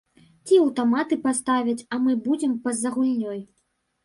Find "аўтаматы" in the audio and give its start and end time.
0.61-1.19